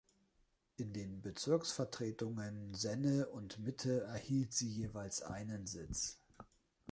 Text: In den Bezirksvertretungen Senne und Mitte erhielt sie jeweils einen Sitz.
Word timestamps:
In 0.77 0.93
den 0.93 1.21
Bezirksvertretungen 1.21 2.73
Senne 2.73 3.27
und 3.27 3.59
Mitte 3.59 4.01
erhielt 4.05 4.51
sie 4.51 4.67
jeweils 4.67 5.21
einen 5.21 5.67
Sitz. 5.67 6.17